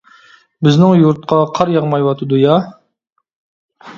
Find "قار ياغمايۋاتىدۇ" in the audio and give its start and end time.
1.59-2.39